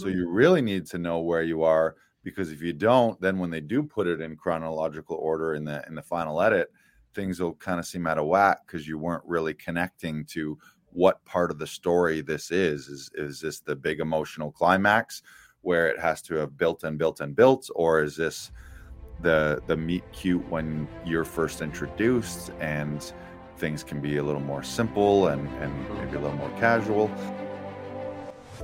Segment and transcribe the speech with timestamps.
[0.00, 0.18] So mm-hmm.
[0.18, 3.60] you really need to know where you are because if you don't, then when they
[3.60, 6.72] do put it in chronological order in the in the final edit,
[7.14, 10.58] things will kind of seem out of whack because you weren't really connecting to
[10.92, 12.88] what part of the story this is.
[12.88, 15.22] Is is this the big emotional climax
[15.62, 18.50] where it has to have built and built and built, or is this
[19.22, 23.12] the the meet cute when you're first introduced and
[23.60, 27.10] things can be a little more simple and, and maybe a little more casual.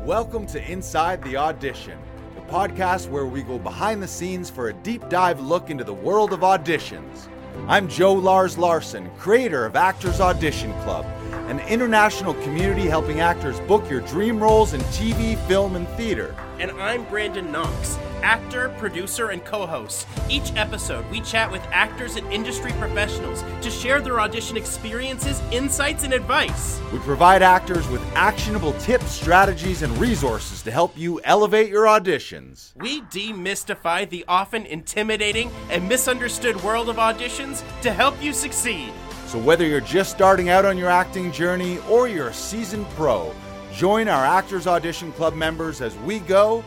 [0.01, 1.99] Welcome to Inside the Audition,
[2.35, 5.95] the podcast where we go behind the scenes for a deep dive look into the
[5.95, 7.29] world of auditions.
[7.67, 11.05] I'm Joe Lars Larsen, creator of Actors Audition Club,
[11.49, 16.37] an international community helping actors book your dream roles in TV, film, and theater.
[16.61, 20.05] And I'm Brandon Knox, actor, producer, and co host.
[20.29, 26.03] Each episode, we chat with actors and industry professionals to share their audition experiences, insights,
[26.03, 26.81] and advice.
[26.93, 32.75] We provide actors with actionable tips, strategies, and resources to help you elevate your auditions.
[32.75, 38.93] We demystify the often intimidating and misunderstood world of auditions to help you succeed.
[39.27, 43.33] So, whether you're just starting out on your acting journey or you're a seasoned pro,
[43.73, 46.65] join our Actors Audition Club members as we go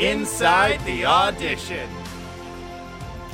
[0.00, 1.86] Inside the Audition.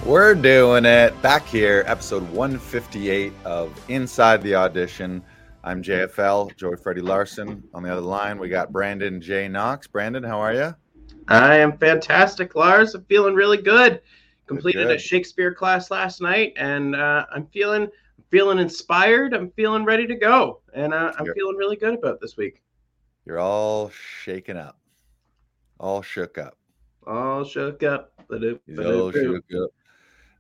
[0.04, 5.22] We're doing it back here, episode 158 of Inside the Audition.
[5.62, 7.62] I'm JFL, Joey Freddy Larsen.
[7.72, 9.46] On the other line, we got Brandon J.
[9.46, 9.86] Knox.
[9.86, 10.74] Brandon, how are you?
[11.28, 12.96] I am fantastic, Lars.
[12.96, 14.02] I'm feeling really good.
[14.48, 14.96] Completed good.
[14.96, 17.86] a Shakespeare class last night, and uh, I'm feeling
[18.30, 19.34] feeling inspired.
[19.34, 21.36] I'm feeling ready to go, and uh, I'm Good.
[21.36, 22.60] feeling really good about this week.
[23.24, 24.80] You're all shaken up,
[25.78, 26.56] all shook up.
[27.06, 28.12] All shook up.
[28.30, 29.70] He's all shook up.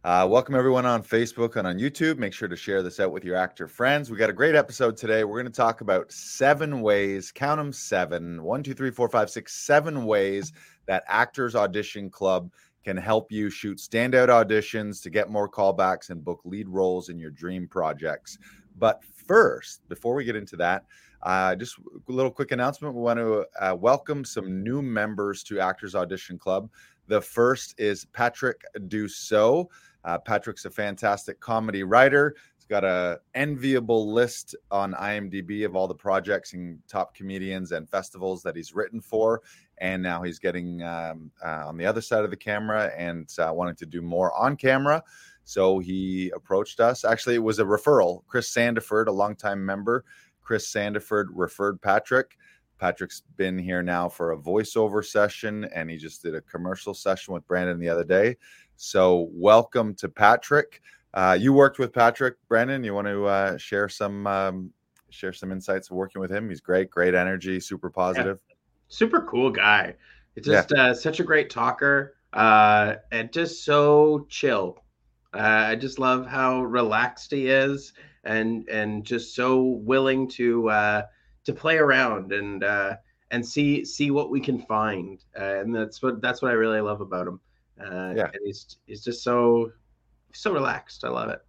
[0.04, 2.16] Uh, welcome everyone on Facebook and on YouTube.
[2.16, 4.08] Make sure to share this out with your actor friends.
[4.08, 5.24] We got a great episode today.
[5.24, 9.30] We're going to talk about seven ways, count them seven, one, two, three, four, five,
[9.30, 10.52] six, seven ways
[10.86, 12.52] that Actors Audition Club
[12.84, 17.18] can help you shoot standout auditions to get more callbacks and book lead roles in
[17.18, 18.38] your dream projects.
[18.78, 20.84] But first, before we get into that,
[21.26, 22.94] uh, just a little quick announcement.
[22.94, 26.70] We want to uh, welcome some new members to Actors Audition Club.
[27.08, 29.66] The first is Patrick Dussault.
[30.04, 32.36] Uh, Patrick's a fantastic comedy writer.
[32.54, 37.90] He's got a enviable list on IMDb of all the projects and top comedians and
[37.90, 39.42] festivals that he's written for.
[39.78, 43.50] And now he's getting um, uh, on the other side of the camera and uh,
[43.52, 45.02] wanting to do more on camera.
[45.42, 47.04] So he approached us.
[47.04, 48.22] Actually, it was a referral.
[48.26, 50.04] Chris Sandiford, a longtime member,
[50.46, 52.38] Chris Sandiford referred Patrick.
[52.78, 57.34] Patrick's been here now for a voiceover session, and he just did a commercial session
[57.34, 58.36] with Brandon the other day.
[58.76, 60.82] So, welcome to Patrick.
[61.14, 62.84] Uh, you worked with Patrick, Brandon.
[62.84, 64.70] You want to uh, share some um,
[65.10, 66.48] share some insights of working with him?
[66.48, 68.38] He's great, great energy, super positive.
[68.86, 69.96] Super cool guy.
[70.36, 74.78] It's just uh, such a great talker, uh, and just so chill.
[75.34, 75.38] Uh,
[75.70, 77.94] I just love how relaxed he is,
[78.26, 81.02] and and just so willing to uh,
[81.44, 82.96] to play around and uh,
[83.30, 85.24] and see see what we can find.
[85.38, 87.40] Uh, and that's what that's what I really love about him.
[87.80, 88.30] Uh, Yeah.
[88.32, 89.72] and he's he's just so
[90.32, 91.04] so relaxed.
[91.04, 91.40] I love it.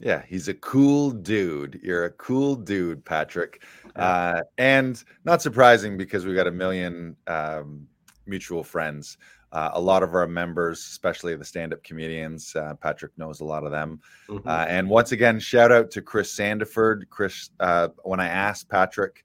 [0.00, 1.80] Yeah, he's a cool dude.
[1.82, 3.64] You're a cool dude, Patrick.
[3.96, 7.88] Uh, and not surprising because we got a million um,
[8.24, 9.18] mutual friends.
[9.50, 13.64] Uh, a lot of our members, especially the stand-up comedians, uh, Patrick knows a lot
[13.64, 14.00] of them.
[14.28, 14.46] Mhm.
[14.46, 17.08] Uh, and once again, shout out to Chris Sandiford.
[17.08, 19.24] Chris, uh, when I asked Patrick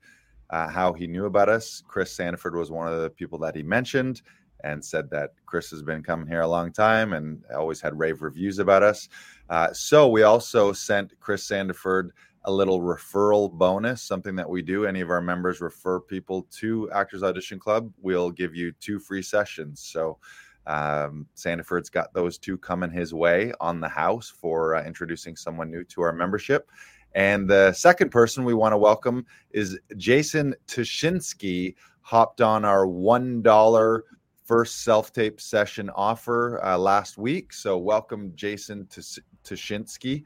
[0.50, 3.64] uh, how he knew about us, Chris Sandiford was one of the people that he
[3.64, 4.22] mentioned
[4.64, 8.22] and said that Chris has been coming here a long time and always had rave
[8.22, 9.10] reviews about us.
[9.50, 12.12] Uh, so we also sent Chris Sandiford
[12.46, 14.86] a little referral bonus, something that we do.
[14.86, 19.22] Any of our members refer people to Actors Audition Club, we'll give you two free
[19.22, 19.80] sessions.
[19.82, 20.18] So
[20.68, 25.72] um, Sandiford's got those two coming his way on the house for uh, introducing someone
[25.72, 26.70] new to our membership.
[27.16, 34.02] And the second person we want to welcome is Jason Tushinsky, hopped on our $1
[34.44, 37.54] first self tape session offer uh, last week.
[37.54, 38.88] So, welcome, Jason
[39.44, 40.24] Tushinsky.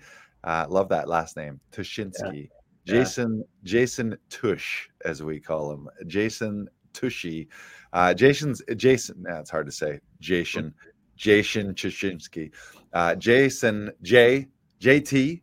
[0.48, 2.50] Uh, love that last name, Tushinsky.
[2.86, 2.94] Yeah.
[2.94, 7.50] Jason Jason Tush, as we call him, Jason Tushy.
[7.92, 9.24] Uh, Jason's Jason.
[9.24, 10.00] Nah, it's hard to say.
[10.22, 10.74] Jason
[11.18, 12.52] Jason Tushinsky.
[12.94, 14.48] Uh, Jason J
[14.80, 15.42] JT.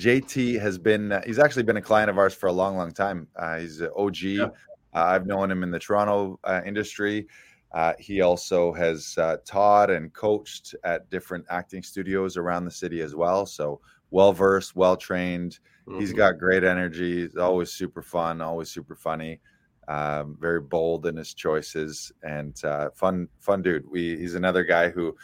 [0.00, 2.90] JT has been, uh, he's actually been a client of ours for a long, long
[2.90, 3.28] time.
[3.36, 4.22] Uh, he's an OG.
[4.22, 4.44] Yeah.
[4.46, 4.48] Uh,
[4.92, 7.28] I've known him in the Toronto uh, industry.
[7.70, 13.02] Uh, he also has uh, taught and coached at different acting studios around the city
[13.02, 13.46] as well.
[13.46, 13.80] So
[14.14, 15.58] well versed, well trained.
[15.98, 16.16] He's Mhm.
[16.16, 17.22] got great energy.
[17.22, 19.40] He's always super fun, always super funny.
[19.88, 23.84] Um, very bold in his choices and uh, fun, fun dude.
[23.90, 25.14] We he's another guy who,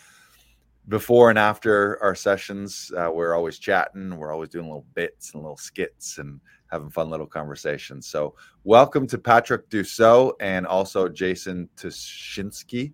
[0.89, 4.17] before and after our sessions, uh, we're always chatting.
[4.19, 8.07] We're always doing little bits and little skits and having fun little conversations.
[8.09, 8.35] So,
[8.65, 12.93] welcome to Patrick Dussault and also Jason Tushinsky.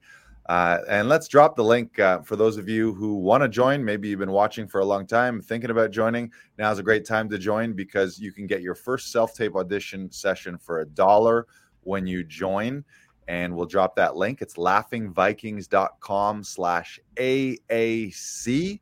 [0.49, 3.85] Uh, and let's drop the link uh, for those of you who want to join.
[3.85, 6.31] Maybe you've been watching for a long time, thinking about joining.
[6.57, 9.57] Now is a great time to join because you can get your first self tape
[9.57, 11.47] audition session for a dollar
[11.83, 12.85] when you join.
[13.29, 14.41] And we'll drop that link.
[14.41, 18.81] It's laughingvikings.com slash AAC.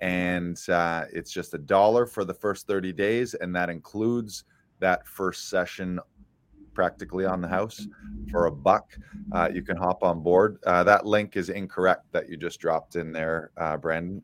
[0.00, 3.34] And uh, it's just a dollar for the first 30 days.
[3.34, 4.44] And that includes
[4.80, 6.00] that first session
[6.74, 7.86] practically on the house
[8.30, 8.98] for a buck.
[9.32, 10.58] Uh, you can hop on board.
[10.66, 14.22] Uh, that link is incorrect that you just dropped in there, uh, Brandon.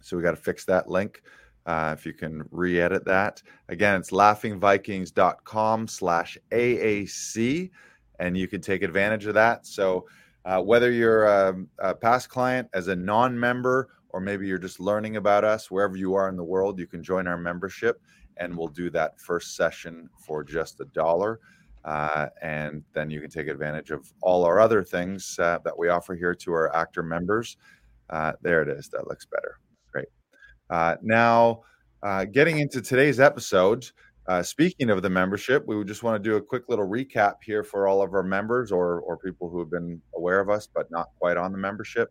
[0.00, 1.22] So we got to fix that link.
[1.66, 7.70] Uh, if you can re-edit that again, it's laughingvikings.com slash AAC,
[8.18, 9.66] and you can take advantage of that.
[9.66, 10.06] So
[10.46, 15.16] uh, whether you're a, a past client as a non-member, or maybe you're just learning
[15.16, 18.00] about us, wherever you are in the world, you can join our membership
[18.38, 21.40] and we'll do that first session for just a dollar.
[21.84, 25.88] Uh, and then you can take advantage of all our other things uh, that we
[25.88, 27.56] offer here to our actor members.
[28.10, 28.88] Uh, there it is.
[28.88, 29.58] That looks better.
[29.92, 30.08] Great.
[30.70, 31.62] Uh, now,
[32.02, 33.90] uh, getting into today's episode,
[34.28, 37.36] uh, speaking of the membership, we would just want to do a quick little recap
[37.42, 40.68] here for all of our members or, or people who have been aware of us
[40.72, 42.10] but not quite on the membership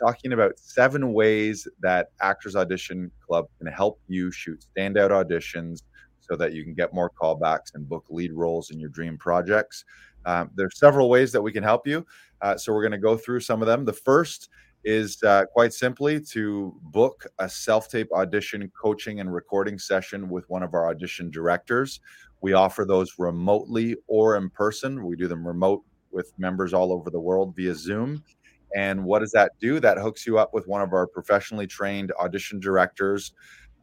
[0.00, 5.82] talking about seven ways that Actors Audition Club can help you shoot standout auditions
[6.20, 9.84] so that you can get more callbacks and book lead roles in your dream projects.
[10.26, 12.06] Um, there's several ways that we can help you.
[12.40, 13.84] Uh, so we're going to go through some of them.
[13.84, 14.48] The first
[14.84, 20.48] is uh, quite simply to book a self tape audition coaching and recording session with
[20.48, 22.00] one of our audition directors.
[22.40, 25.04] We offer those remotely or in person.
[25.04, 28.24] We do them remote with members all over the world via Zoom.
[28.74, 29.80] And what does that do?
[29.80, 33.32] That hooks you up with one of our professionally trained audition directors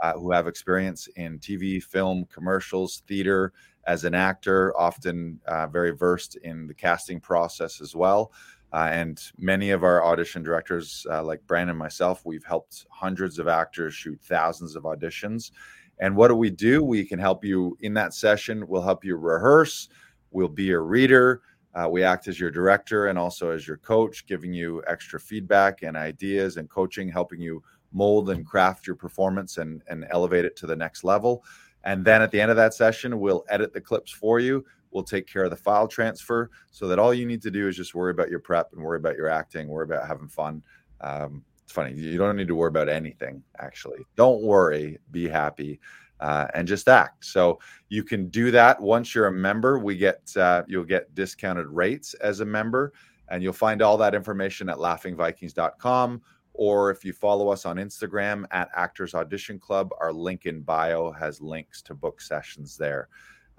[0.01, 3.53] uh, who have experience in TV, film, commercials, theater
[3.85, 8.31] as an actor, often uh, very versed in the casting process as well.
[8.73, 13.39] Uh, and many of our audition directors, uh, like Brandon and myself, we've helped hundreds
[13.39, 15.51] of actors shoot thousands of auditions.
[15.99, 16.83] And what do we do?
[16.83, 18.67] We can help you in that session.
[18.67, 19.89] We'll help you rehearse.
[20.31, 21.41] We'll be a reader.
[21.77, 25.83] Uh, we act as your director and also as your coach, giving you extra feedback
[25.83, 27.61] and ideas and coaching, helping you
[27.93, 31.43] mold and craft your performance and, and elevate it to the next level.
[31.83, 34.65] And then at the end of that session, we'll edit the clips for you.
[34.89, 37.75] We'll take care of the file transfer so that all you need to do is
[37.75, 40.63] just worry about your prep and worry about your acting, worry about having fun.
[41.01, 41.93] Um, it's funny.
[41.93, 43.99] You don't need to worry about anything, actually.
[44.15, 45.79] Don't worry, be happy
[46.19, 47.25] uh, and just act.
[47.25, 47.59] So
[47.89, 49.79] you can do that once you're a member.
[49.79, 52.93] We get uh, you'll get discounted rates as a member,
[53.29, 56.21] and you'll find all that information at laughingvikings.com.
[56.53, 61.11] Or if you follow us on Instagram at Actors Audition Club, our link in bio
[61.11, 63.09] has links to book sessions there.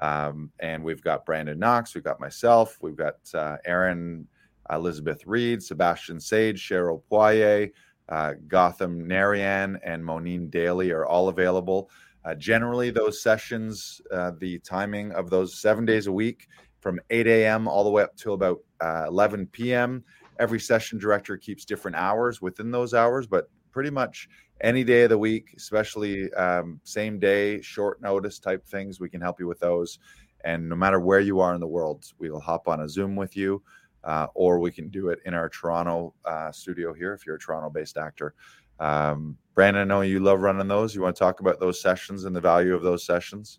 [0.00, 4.26] Um, and we've got Brandon Knox, we've got myself, we've got uh, Aaron,
[4.70, 7.70] Elizabeth Reed, Sebastian Sage, Cheryl Poirier,
[8.08, 11.90] uh, Gotham Narayan, and Monine Daly are all available.
[12.28, 16.46] Uh, generally, those sessions, uh, the timing of those seven days a week
[16.78, 17.66] from 8 a.m.
[17.66, 20.04] all the way up to about uh, 11 p.m.
[20.38, 24.28] Every session director keeps different hours within those hours, but pretty much
[24.60, 29.22] any day of the week, especially um, same day, short notice type things, we can
[29.22, 29.98] help you with those.
[30.44, 33.16] And no matter where you are in the world, we will hop on a Zoom
[33.16, 33.62] with you,
[34.04, 37.40] uh, or we can do it in our Toronto uh, studio here if you're a
[37.40, 38.34] Toronto based actor.
[38.80, 40.94] Um, Brandon, I know you love running those.
[40.94, 43.58] You want to talk about those sessions and the value of those sessions?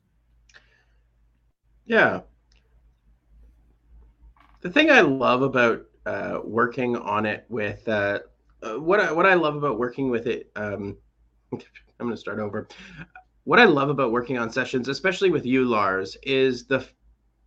[1.85, 2.21] Yeah.
[4.61, 8.19] The thing I love about uh, working on it with uh,
[8.63, 10.97] uh, what I, what I love about working with it, um,
[11.51, 11.59] I'm
[11.99, 12.67] going to start over.
[13.43, 16.87] What I love about working on sessions, especially with you, Lars, is the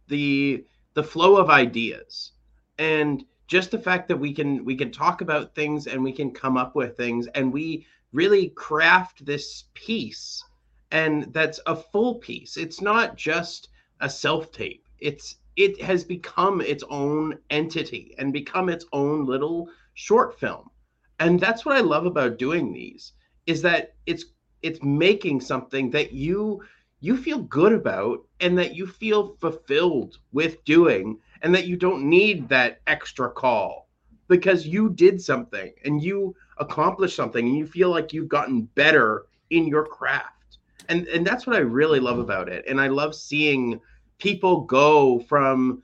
[0.08, 0.64] the
[0.94, 2.32] the flow of ideas
[2.78, 6.30] and just the fact that we can we can talk about things and we can
[6.30, 10.42] come up with things and we really craft this piece
[10.90, 12.56] and that's a full piece.
[12.56, 13.68] It's not just
[14.00, 14.86] a self tape.
[15.00, 20.70] It's it has become its own entity and become its own little short film.
[21.18, 23.12] And that's what i love about doing these
[23.44, 24.24] is that it's
[24.62, 26.62] it's making something that you
[27.00, 32.08] you feel good about and that you feel fulfilled with doing and that you don't
[32.08, 33.88] need that extra call
[34.28, 39.26] because you did something and you accomplished something and you feel like you've gotten better
[39.50, 40.58] in your craft.
[40.88, 42.64] And and that's what I really love about it.
[42.66, 43.80] And I love seeing
[44.18, 45.82] people go from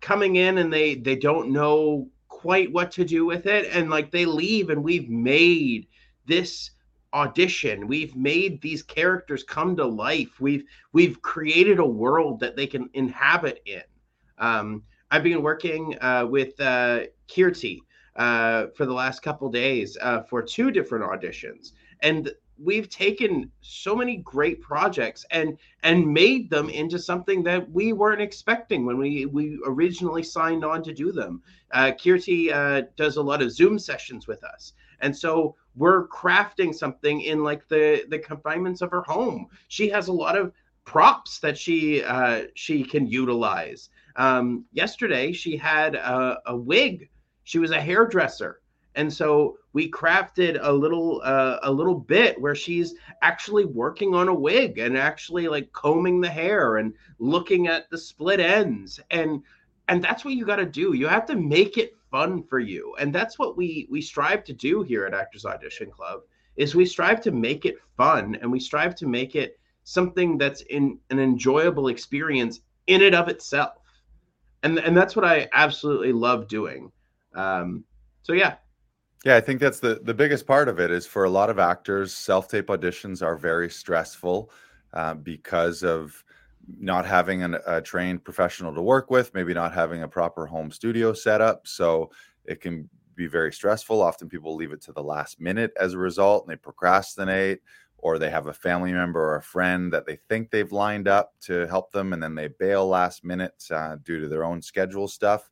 [0.00, 4.10] coming in and they they don't know quite what to do with it and like
[4.10, 5.86] they leave and we've made
[6.26, 6.70] this
[7.12, 12.66] audition we've made these characters come to life we've we've created a world that they
[12.66, 13.82] can inhabit in
[14.40, 17.78] um, i've been working uh, with uh, kirti
[18.16, 22.32] uh, for the last couple days uh, for two different auditions and
[22.62, 28.20] we've taken so many great projects and and made them into something that we weren't
[28.20, 31.42] expecting when we we originally signed on to do them.
[31.72, 36.74] Uh, Kirti uh, does a lot of Zoom sessions with us, and so we're crafting
[36.74, 39.46] something in like the the confinements of her home.
[39.68, 40.52] She has a lot of
[40.84, 43.88] props that she uh, she can utilize.
[44.16, 47.08] Um, yesterday, she had a, a wig.
[47.44, 48.60] She was a hairdresser.
[48.96, 54.28] And so we crafted a little uh, a little bit where she's actually working on
[54.28, 58.98] a wig and actually like combing the hair and looking at the split ends.
[59.10, 59.42] And
[59.88, 60.94] and that's what you got to do.
[60.94, 62.94] You have to make it fun for you.
[62.98, 66.22] And that's what we we strive to do here at actors audition club
[66.56, 70.62] is we strive to make it fun and we strive to make it something that's
[70.62, 73.79] in an enjoyable experience in and of itself
[74.62, 76.90] and and that's what i absolutely love doing
[77.34, 77.84] um
[78.22, 78.56] so yeah
[79.24, 81.58] yeah, I think that's the the biggest part of it is for a lot of
[81.58, 84.50] actors, self tape auditions are very stressful
[84.94, 86.24] uh, because of
[86.78, 90.70] not having an, a trained professional to work with, maybe not having a proper home
[90.70, 91.66] studio setup.
[91.66, 92.10] So
[92.44, 94.00] it can be very stressful.
[94.00, 97.60] Often people leave it to the last minute as a result, and they procrastinate,
[98.02, 101.34] or they have a family member or a friend that they think they've lined up
[101.42, 105.06] to help them, and then they bail last minute uh, due to their own schedule
[105.06, 105.50] stuff.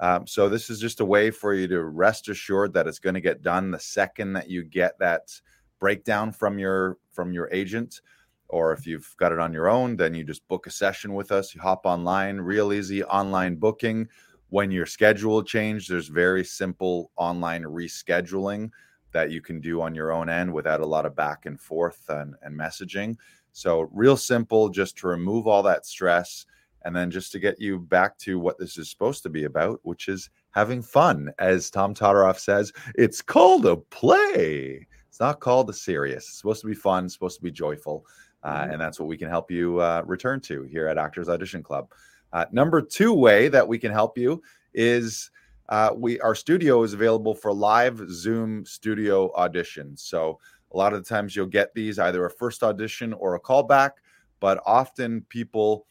[0.00, 3.14] Um, so this is just a way for you to rest assured that it's going
[3.14, 5.40] to get done the second that you get that
[5.78, 8.00] breakdown from your from your agent.
[8.48, 11.30] Or if you've got it on your own then you just book a session with
[11.30, 11.54] us.
[11.54, 14.08] You hop online real easy online booking.
[14.48, 18.70] When your schedule change there's very simple online rescheduling
[19.14, 22.04] that you can do on your own end without a lot of back and forth
[22.10, 23.16] and, and messaging
[23.54, 26.44] so real simple just to remove all that stress
[26.84, 29.78] and then just to get you back to what this is supposed to be about,
[29.84, 31.32] which is having fun.
[31.38, 34.86] As Tom Todoroff says, it's called a play.
[35.08, 36.24] It's not called a serious.
[36.24, 38.04] It's supposed to be fun, it's supposed to be joyful.
[38.42, 38.72] Uh, mm-hmm.
[38.72, 41.92] and that's what we can help you uh, return to here at Actors Audition Club.
[42.32, 44.42] Uh, number two way that we can help you
[44.74, 45.30] is
[45.68, 50.00] uh, we our studio is available for live Zoom studio auditions.
[50.00, 50.38] So
[50.72, 53.92] a lot of the times you'll get these either a first audition or a callback,
[54.40, 55.86] but often people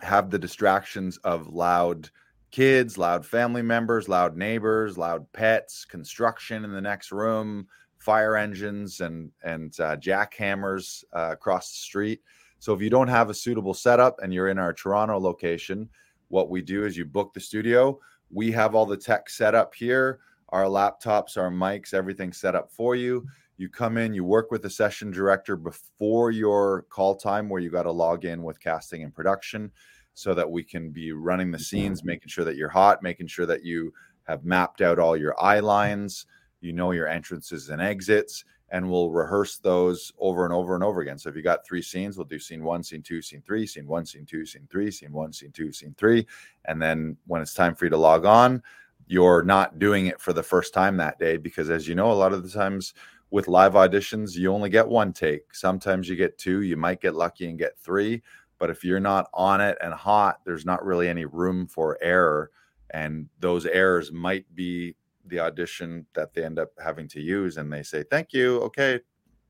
[0.00, 2.10] have the distractions of loud
[2.50, 7.66] kids, loud family members, loud neighbors, loud pets, construction in the next room,
[7.98, 12.20] fire engines, and and uh, jackhammers uh, across the street.
[12.58, 15.90] So if you don't have a suitable setup and you're in our Toronto location,
[16.28, 17.98] what we do is you book the studio.
[18.30, 22.70] We have all the tech set up here, our laptops, our mics, everything set up
[22.70, 23.26] for you.
[23.56, 27.70] You come in, you work with the session director before your call time, where you
[27.70, 29.70] got to log in with casting and production
[30.14, 33.46] so that we can be running the scenes, making sure that you're hot, making sure
[33.46, 33.92] that you
[34.24, 36.26] have mapped out all your eye lines,
[36.60, 41.00] you know your entrances and exits, and we'll rehearse those over and over and over
[41.00, 41.16] again.
[41.16, 43.86] So if you got three scenes, we'll do scene one, scene two, scene three, scene
[43.86, 46.26] one, scene two, scene three, scene one, scene two, scene three.
[46.64, 48.60] And then when it's time for you to log on,
[49.06, 52.14] you're not doing it for the first time that day because as you know, a
[52.14, 52.94] lot of the times
[53.30, 55.54] with live auditions, you only get one take.
[55.54, 58.24] Sometimes you get two, you might get lucky and get three.
[58.58, 62.50] But if you're not on it and hot, there's not really any room for error.
[62.90, 67.56] And those errors might be the audition that they end up having to use.
[67.56, 68.60] And they say, thank you.
[68.60, 69.00] Okay,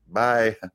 [0.09, 0.55] bye.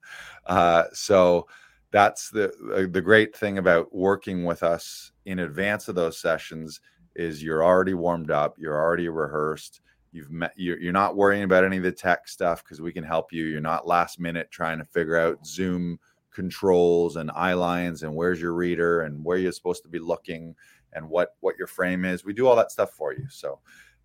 [0.46, 1.46] Uh, so
[1.92, 6.80] that's the uh, the great thing about working with us in advance of those sessions
[7.14, 11.64] is you're already warmed up, you're already rehearsed, you've met you're, you're not worrying about
[11.64, 14.78] any of the tech stuff because we can help you you're not last minute trying
[14.78, 15.98] to figure out zoom
[16.32, 20.54] controls and eye lines and where's your reader and where you're supposed to be looking
[20.92, 23.58] and what what your frame is we do all that stuff for you so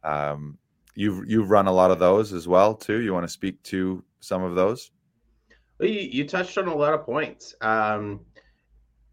[0.03, 0.57] um,
[0.95, 3.01] you've you've run a lot of those as well too.
[3.01, 4.91] You want to speak to some of those?
[5.79, 7.53] Well, you, you touched on a lot of points.
[7.61, 8.21] Um,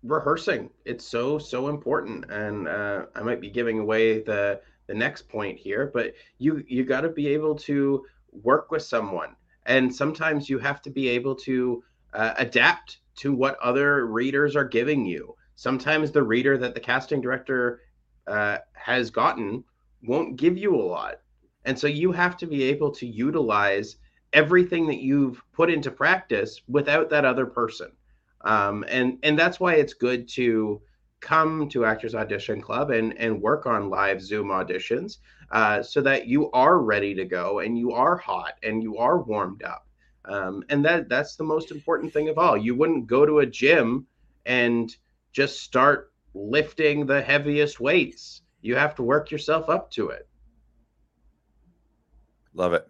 [0.05, 5.29] rehearsing it's so so important and uh, i might be giving away the the next
[5.29, 9.37] point here but you you got to be able to work with someone
[9.67, 11.83] and sometimes you have to be able to
[12.15, 15.35] uh, adapt to what other readers are giving you.
[15.55, 17.81] Sometimes the reader that the casting director
[18.27, 19.65] uh, has gotten
[20.03, 21.21] won't give you a lot
[21.65, 23.97] and so you have to be able to utilize
[24.33, 27.91] everything that you've put into practice without that other person
[28.43, 30.81] um, and and that's why it's good to
[31.21, 35.19] come to Actors Audition Club and and work on live Zoom auditions
[35.51, 39.23] uh, so that you are ready to go and you are hot and you are
[39.23, 39.87] warmed up.
[40.25, 42.57] Um, and that that's the most important thing of all.
[42.57, 44.07] You wouldn't go to a gym
[44.45, 44.95] and
[45.33, 48.43] just start lifting the heaviest weights.
[48.61, 50.29] You have to work yourself up to it.
[52.55, 52.89] Love it.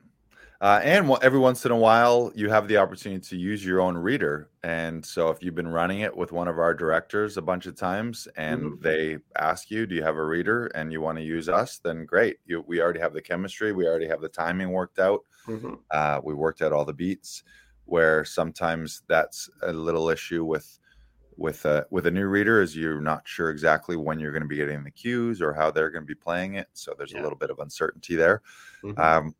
[0.62, 3.98] Uh, and every once in a while, you have the opportunity to use your own
[3.98, 4.48] reader.
[4.62, 7.74] And so, if you've been running it with one of our directors a bunch of
[7.74, 8.80] times, and mm-hmm.
[8.80, 12.04] they ask you, "Do you have a reader?" and you want to use us, then
[12.06, 12.36] great.
[12.46, 13.72] You, we already have the chemistry.
[13.72, 15.22] We already have the timing worked out.
[15.48, 15.74] Mm-hmm.
[15.90, 17.42] Uh, we worked out all the beats.
[17.86, 20.78] Where sometimes that's a little issue with
[21.36, 24.48] with a with a new reader is you're not sure exactly when you're going to
[24.48, 26.68] be getting the cues or how they're going to be playing it.
[26.72, 27.20] So there's yeah.
[27.20, 28.42] a little bit of uncertainty there.
[28.84, 29.00] Mm-hmm.
[29.00, 29.34] Um,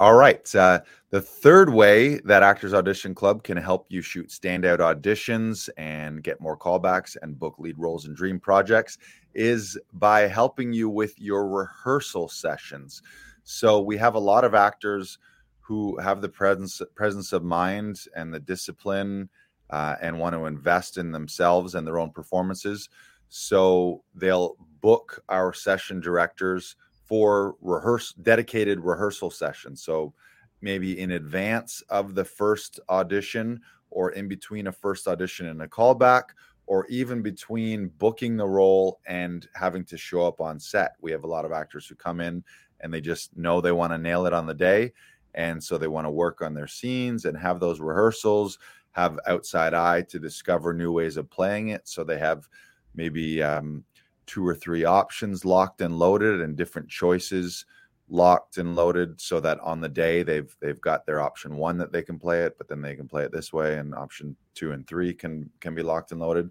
[0.00, 0.54] all right.
[0.54, 6.22] Uh, the third way that Actors Audition Club can help you shoot standout auditions and
[6.22, 8.98] get more callbacks and book lead roles in dream projects
[9.34, 13.02] is by helping you with your rehearsal sessions.
[13.42, 15.18] So we have a lot of actors
[15.60, 19.28] who have the presence presence of mind and the discipline
[19.70, 22.88] uh, and want to invest in themselves and their own performances.
[23.30, 26.76] So they'll book our session directors
[27.08, 29.82] for rehearse dedicated rehearsal sessions.
[29.82, 30.12] So
[30.60, 33.60] maybe in advance of the first audition
[33.90, 36.24] or in between a first audition and a callback
[36.66, 40.96] or even between booking the role and having to show up on set.
[41.00, 42.44] We have a lot of actors who come in
[42.80, 44.92] and they just know they want to nail it on the day
[45.34, 48.58] and so they want to work on their scenes and have those rehearsals
[48.92, 52.48] have outside eye to discover new ways of playing it so they have
[52.94, 53.84] maybe um,
[54.28, 57.64] two or three options locked and loaded and different choices
[58.10, 61.92] locked and loaded so that on the day they've they've got their option one that
[61.92, 64.72] they can play it but then they can play it this way and option two
[64.72, 66.50] and three can can be locked and loaded.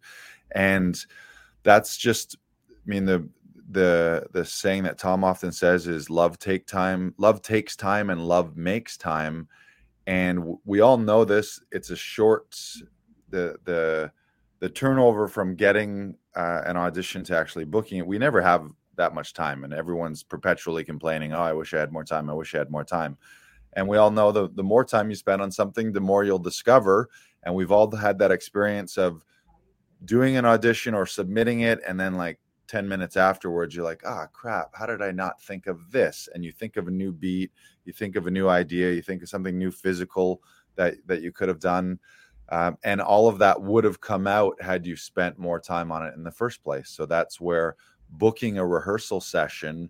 [0.51, 0.99] And
[1.63, 2.35] that's just
[2.69, 3.27] i mean the
[3.71, 8.27] the the saying that tom often says is love take time love takes time and
[8.27, 9.47] love makes time.
[10.07, 11.61] And we all know this.
[11.69, 12.55] It's a short
[13.29, 14.11] the the
[14.59, 19.13] the turnover from getting uh, an audition to actually booking it, we never have that
[19.13, 22.29] much time, and everyone's perpetually complaining, "Oh, I wish I had more time.
[22.29, 23.17] I wish I had more time."
[23.73, 26.39] And we all know the the more time you spend on something, the more you'll
[26.39, 27.09] discover.
[27.43, 29.23] And we've all had that experience of
[30.05, 34.25] doing an audition or submitting it, and then like 10 minutes afterwards, you're like, ah,
[34.25, 36.27] oh, crap, how did I not think of this?
[36.33, 37.51] And you think of a new beat,
[37.85, 40.41] you think of a new idea, you think of something new physical
[40.75, 41.99] that that you could have done.
[42.49, 46.05] Um, and all of that would have come out had you spent more time on
[46.05, 46.89] it in the first place.
[46.89, 47.75] So that's where
[48.11, 49.89] booking a rehearsal session,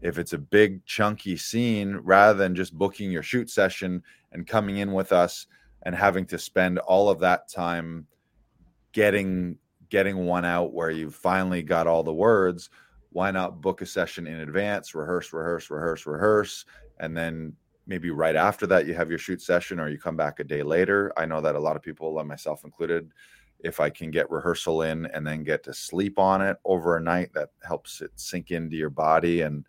[0.00, 4.02] if it's a big chunky scene, rather than just booking your shoot session
[4.32, 5.46] and coming in with us
[5.82, 8.06] and having to spend all of that time
[8.92, 12.70] getting getting one out where you've finally got all the words
[13.10, 16.64] why not book a session in advance rehearse rehearse rehearse rehearse
[17.00, 17.52] and then
[17.86, 20.62] maybe right after that you have your shoot session or you come back a day
[20.62, 21.12] later.
[21.16, 23.10] I know that a lot of people, like myself included,
[23.60, 27.00] if I can get rehearsal in and then get to sleep on it over a
[27.00, 29.66] night, that helps it sink into your body and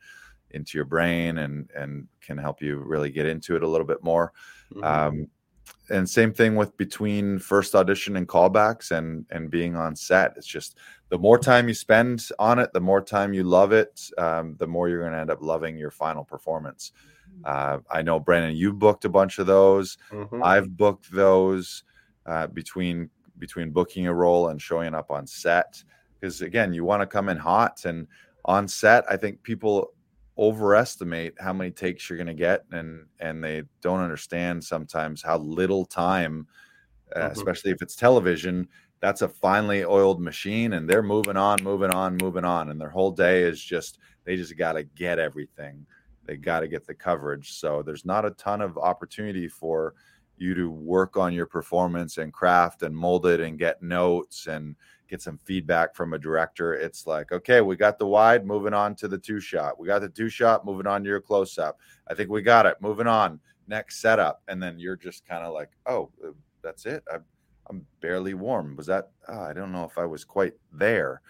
[0.51, 4.03] into your brain and and can help you really get into it a little bit
[4.03, 4.33] more.
[4.73, 4.83] Mm-hmm.
[4.83, 5.27] Um,
[5.89, 10.33] and same thing with between first audition and callbacks and and being on set.
[10.37, 10.77] It's just
[11.13, 14.65] the more time you spend on it, the more time you love it, um, the
[14.65, 16.91] more you're going to end up loving your final performance.
[17.45, 19.99] Uh, I know Brandon, you booked a bunch of those.
[20.09, 20.43] Mm-hmm.
[20.43, 21.83] I've booked those
[22.25, 25.83] uh, between between booking a role and showing up on set
[26.19, 28.07] because again, you want to come in hot and
[28.45, 29.03] on set.
[29.07, 29.93] I think people
[30.39, 35.37] overestimate how many takes you're going to get and and they don't understand sometimes how
[35.37, 36.47] little time
[37.15, 37.31] uh, mm-hmm.
[37.33, 38.67] especially if it's television
[39.03, 42.89] that's a finely oiled machine and they're moving on moving on moving on and their
[42.89, 45.85] whole day is just they just got to get everything
[46.25, 47.53] they got to get the coverage.
[47.53, 49.93] So there's not a ton of opportunity for
[50.37, 54.75] you to work on your performance and craft and mold it and get notes and
[55.07, 56.73] get some feedback from a director.
[56.73, 59.77] It's like, okay, we got the wide, moving on to the two shot.
[59.79, 61.79] We got the two shot, moving on to your close up.
[62.07, 62.77] I think we got it.
[62.81, 64.41] Moving on, next setup.
[64.47, 66.09] And then you're just kind of like, oh,
[66.63, 67.03] that's it.
[67.11, 67.17] I,
[67.69, 68.75] I'm barely warm.
[68.75, 69.11] Was that?
[69.27, 71.21] Oh, I don't know if I was quite there.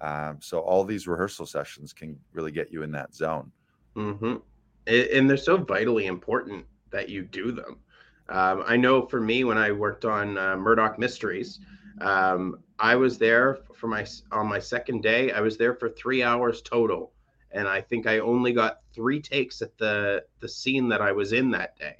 [0.00, 3.50] Um, so all these rehearsal sessions can really get you in that zone.
[3.96, 4.36] Mm-hmm.
[4.86, 7.78] And they're so vitally important that you do them.
[8.28, 11.60] Um, I know for me, when I worked on uh, Murdoch Mysteries,
[12.00, 15.32] um, I was there for my on my second day.
[15.32, 17.12] I was there for three hours total,
[17.52, 21.32] and I think I only got three takes at the the scene that I was
[21.32, 21.96] in that day.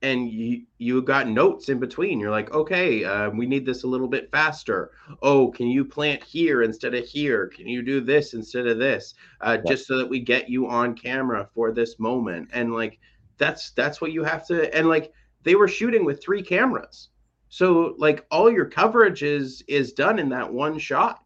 [0.00, 2.20] And you you got notes in between.
[2.20, 4.92] You're like okay uh, we need this a little bit faster.
[5.22, 7.48] Oh can you plant here instead of here?
[7.48, 9.14] Can you do this instead of this?
[9.40, 9.70] Uh, yeah.
[9.70, 12.48] just so that we get you on camera for this moment.
[12.52, 12.98] And like
[13.38, 17.08] that's that's what you have to and like they were shooting with three cameras.
[17.48, 21.24] So like all your coverage is is done in that one shot.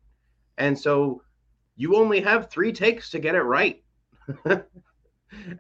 [0.56, 1.22] And so
[1.76, 3.82] you only have three takes to get it right.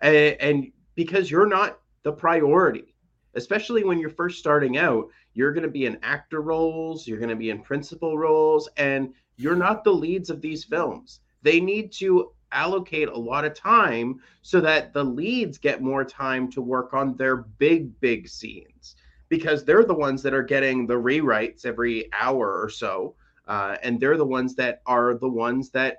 [0.00, 2.91] And, and because you're not the priority
[3.34, 7.30] especially when you're first starting out, you're going to be in actor roles, you're going
[7.30, 11.20] to be in principal roles, and you're not the leads of these films.
[11.42, 16.50] They need to allocate a lot of time so that the leads get more time
[16.52, 18.96] to work on their big, big scenes
[19.28, 23.14] because they're the ones that are getting the rewrites every hour or so.
[23.48, 25.96] Uh, and they're the ones that are the ones that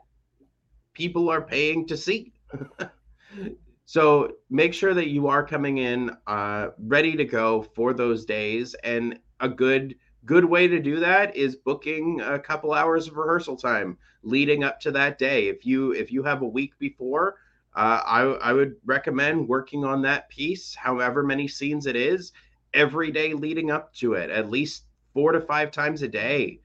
[0.94, 2.32] people are paying to see.
[3.86, 8.76] So make sure that you are coming in uh, ready to go for those days.
[8.84, 13.58] And a good good way to do that is booking a couple hours of rehearsal
[13.58, 15.48] time leading up to that day.
[15.48, 17.36] If you if you have a week before,
[17.76, 22.32] uh, I I would recommend working on that piece, however many scenes it is,
[22.74, 26.60] every day leading up to it, at least four to five times a day,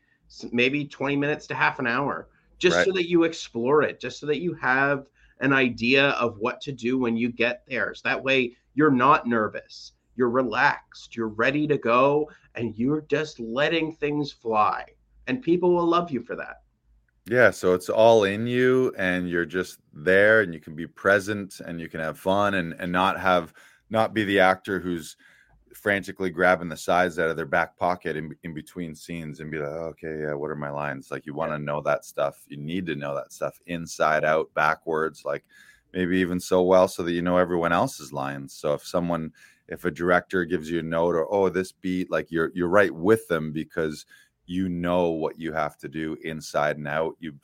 [0.53, 2.29] maybe 20 minutes to half an hour,
[2.59, 2.87] just right.
[2.87, 5.07] so that you explore it, just so that you have
[5.41, 7.95] an idea of what to do when you get there.
[7.95, 13.41] So that way you're not nervous, you're relaxed, you're ready to go, and you're just
[13.41, 14.85] letting things fly.
[15.27, 16.63] And people will love you for that.
[17.27, 21.61] Yeah, so it's all in you and you're just there and you can be present
[21.61, 23.53] and you can have fun and and not have
[23.91, 25.17] not be the actor who's
[25.75, 29.59] frantically grabbing the sides out of their back pocket in, in between scenes and be
[29.59, 31.11] like, oh, okay, yeah, what are my lines?
[31.11, 32.45] Like, you want to know that stuff.
[32.49, 35.45] You need to know that stuff inside out, backwards, like
[35.93, 38.53] maybe even so well so that you know everyone else's lines.
[38.55, 39.33] So if someone,
[39.69, 42.95] if a director gives you a note or, oh, this beat, like you're, you're right
[42.95, 44.07] with them because
[44.47, 47.17] you know what you have to do inside and out.
[47.21, 47.35] You,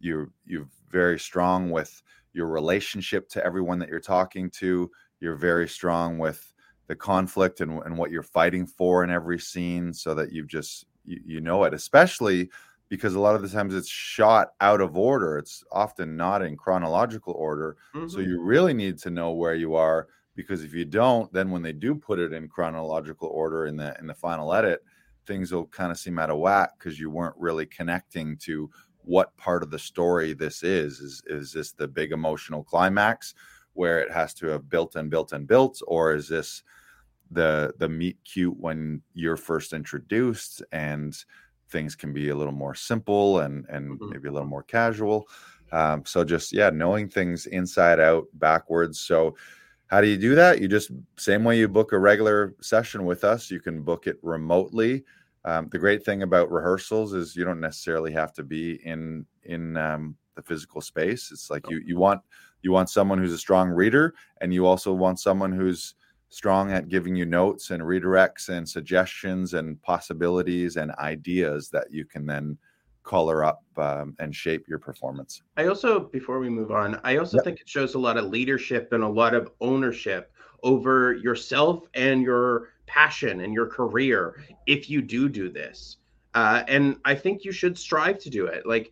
[0.00, 4.90] you, you're very strong with your relationship to everyone that you're talking to.
[5.20, 6.51] You're very strong with,
[6.92, 10.84] the conflict and, and what you're fighting for in every scene so that you've just
[11.06, 12.50] you, you know it especially
[12.90, 15.38] because a lot of the times it's shot out of order.
[15.38, 17.78] It's often not in chronological order.
[17.94, 18.08] Mm-hmm.
[18.08, 21.62] so you really need to know where you are because if you don't then when
[21.62, 24.82] they do put it in chronological order in the in the final edit
[25.26, 28.68] things will kind of seem out of whack because you weren't really connecting to
[29.04, 31.00] what part of the story this is.
[31.00, 33.34] Is is this the big emotional climax
[33.74, 36.62] where it has to have built and built and built, or is this
[37.32, 41.16] the the meet cute when you're first introduced and
[41.68, 44.10] things can be a little more simple and and mm-hmm.
[44.10, 45.26] maybe a little more casual.
[45.72, 49.00] Um, so just yeah, knowing things inside out, backwards.
[49.00, 49.36] So
[49.86, 50.60] how do you do that?
[50.60, 54.18] You just same way you book a regular session with us, you can book it
[54.22, 55.04] remotely.
[55.44, 59.76] Um, the great thing about rehearsals is you don't necessarily have to be in in
[59.76, 61.30] um, the physical space.
[61.32, 62.20] It's like you you want
[62.62, 65.94] you want someone who's a strong reader, and you also want someone who's
[66.32, 72.06] strong at giving you notes and redirects and suggestions and possibilities and ideas that you
[72.06, 72.56] can then
[73.02, 75.42] color up um, and shape your performance.
[75.58, 77.44] I also, before we move on, I also yep.
[77.44, 82.22] think it shows a lot of leadership and a lot of ownership over yourself and
[82.22, 85.98] your passion and your career if you do do this.
[86.32, 88.64] Uh, and I think you should strive to do it.
[88.64, 88.90] Like,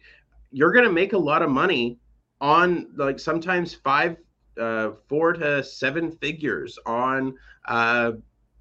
[0.51, 1.99] you're going to make a lot of money
[2.43, 4.19] on like sometimes five
[4.61, 7.35] uh four to seven figures on
[7.67, 8.13] uh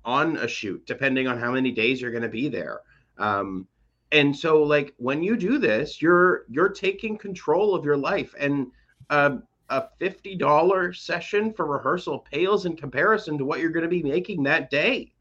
[0.05, 2.81] on a shoot depending on how many days you're going to be there.
[3.17, 3.67] Um
[4.11, 8.33] and so like when you do this you're you're taking control of your life.
[8.39, 8.67] And
[9.09, 9.37] uh,
[9.69, 14.43] a $50 session for rehearsal pales in comparison to what you're going to be making
[14.43, 15.11] that day.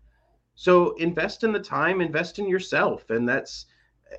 [0.55, 3.67] So invest in the time invest in yourself and that's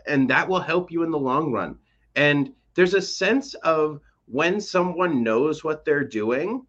[0.08, 1.78] and that will help you in the long run.
[2.15, 6.65] And there's a sense of when someone knows what they're doing,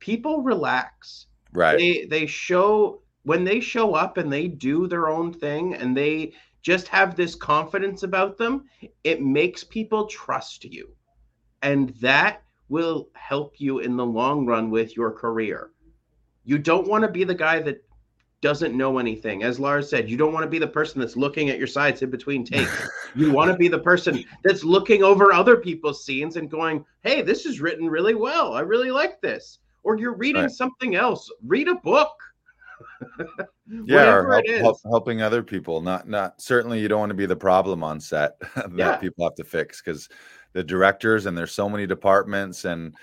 [0.00, 1.26] people relax.
[1.52, 1.78] Right.
[1.78, 6.32] They they show when they show up and they do their own thing and they
[6.62, 8.64] just have this confidence about them,
[9.04, 10.88] it makes people trust you.
[11.62, 15.70] And that will help you in the long run with your career.
[16.44, 17.84] You don't want to be the guy that
[18.42, 19.42] doesn't know anything.
[19.42, 22.02] As Lars said, you don't want to be the person that's looking at your sides
[22.02, 22.88] in between takes.
[23.14, 27.22] you want to be the person that's looking over other people's scenes and going, "Hey,
[27.22, 28.54] this is written really well.
[28.54, 30.50] I really like this." Or you're reading right.
[30.50, 31.30] something else.
[31.44, 32.12] Read a book.
[33.84, 35.80] yeah, or help, help, helping other people.
[35.80, 38.96] Not not certainly you don't want to be the problem on set that yeah.
[38.96, 40.08] people have to fix because
[40.52, 42.94] the directors and there's so many departments and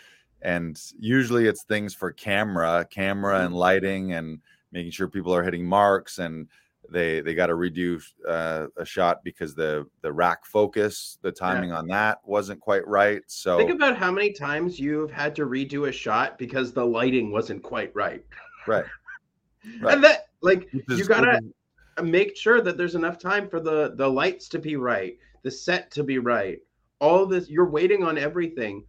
[0.43, 3.57] and usually it's things for camera, camera and mm-hmm.
[3.57, 4.39] lighting and
[4.73, 6.47] making sure people are hitting marks and
[6.89, 11.69] they they got to redo uh, a shot because the the rack focus the timing
[11.69, 11.77] yeah.
[11.77, 15.87] on that wasn't quite right so think about how many times you've had to redo
[15.87, 18.25] a shot because the lighting wasn't quite right
[18.67, 18.85] right,
[19.81, 19.93] right.
[19.93, 21.39] and that like you gotta
[22.01, 25.89] make sure that there's enough time for the the lights to be right the set
[25.91, 26.59] to be right
[26.99, 28.83] all this you're waiting on everything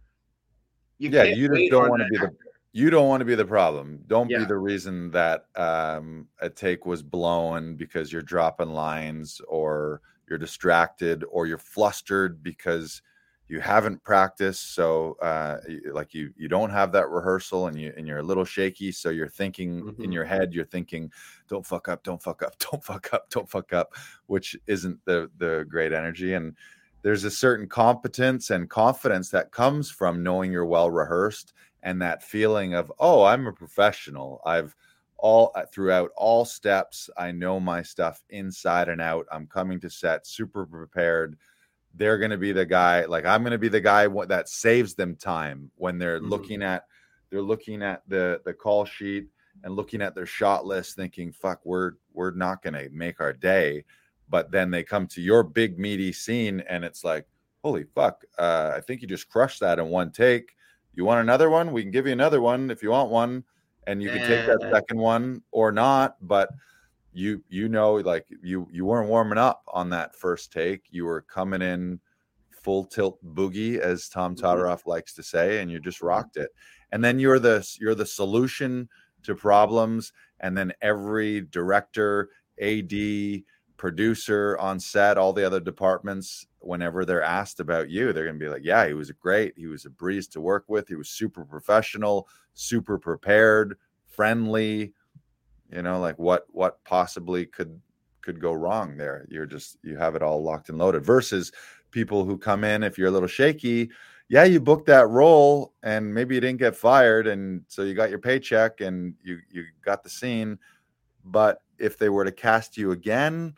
[0.97, 2.27] you yeah you just don't want to be actor.
[2.27, 4.01] the you don't want to be the problem.
[4.07, 4.39] Don't yeah.
[4.39, 10.37] be the reason that um, a take was blown because you're dropping lines or you're
[10.37, 13.01] distracted or you're flustered because
[13.47, 14.75] you haven't practiced.
[14.75, 15.59] So, uh,
[15.93, 18.91] like you, you don't have that rehearsal and you and you're a little shaky.
[18.91, 20.03] So you're thinking mm-hmm.
[20.03, 21.09] in your head, you're thinking,
[21.47, 23.93] "Don't fuck up, don't fuck up, don't fuck up, don't fuck up,"
[24.25, 26.33] which isn't the the great energy.
[26.33, 26.57] And
[27.03, 31.53] there's a certain competence and confidence that comes from knowing you're well rehearsed
[31.85, 34.41] and that feeling of oh i'm a professional.
[34.45, 34.75] I've
[35.17, 39.25] all uh, throughout all steps i know my stuff inside and out.
[39.31, 41.37] I'm coming to set super prepared.
[41.93, 44.95] They're going to be the guy like i'm going to be the guy that saves
[44.95, 46.29] them time when they're mm-hmm.
[46.29, 46.85] looking at
[47.29, 49.27] they're looking at the the call sheet
[49.63, 53.33] and looking at their shot list thinking fuck we're we're not going to make our
[53.33, 53.83] day.
[54.27, 57.27] But then they come to your big meaty scene and it's like
[57.63, 60.55] holy fuck uh, i think you just crushed that in one take
[60.95, 61.71] you want another one?
[61.71, 63.43] We can give you another one if you want one,
[63.87, 66.15] and you can take that second one or not.
[66.21, 66.49] But
[67.13, 70.83] you you know, like you you weren't warming up on that first take.
[70.89, 71.99] You were coming in
[72.49, 74.45] full tilt boogie, as Tom mm-hmm.
[74.45, 76.49] Todoroff likes to say, and you just rocked it.
[76.91, 78.89] And then you're the you're the solution
[79.23, 80.11] to problems.
[80.39, 82.29] And then every director,
[82.61, 82.93] AD,
[83.77, 88.45] producer on set, all the other departments, whenever they're asked about you, they're going to
[88.45, 89.53] be like, yeah, he was great.
[89.57, 90.87] He was a breeze to work with.
[90.87, 94.93] He was super professional, super prepared, friendly.
[95.71, 97.79] You know, like what what possibly could
[98.21, 99.25] could go wrong there?
[99.29, 101.05] You're just you have it all locked and loaded.
[101.05, 101.51] Versus
[101.91, 103.89] people who come in if you're a little shaky,
[104.27, 108.09] yeah, you booked that role and maybe you didn't get fired and so you got
[108.09, 110.57] your paycheck and you you got the scene,
[111.23, 113.53] but if they were to cast you again,